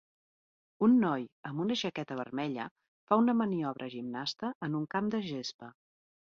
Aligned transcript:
Un 0.85 0.93
noi 1.01 1.25
amb 1.49 1.61
una 1.65 1.77
jaqueta 1.81 2.17
vermella 2.21 2.65
fa 3.11 3.19
una 3.25 3.37
maniobra 3.43 3.91
gimnasta 3.97 4.51
en 4.69 4.81
un 4.83 4.89
camp 4.97 5.13
de 5.19 5.23
gespa. 5.29 5.71